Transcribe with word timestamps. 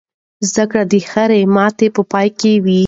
زده 0.49 0.65
کړه 0.71 0.83
د 0.91 0.93
هرې 1.09 1.41
ماتې 1.55 1.87
په 1.95 2.01
پای 2.11 2.27
کې 2.39 2.53
وي. 2.63 2.79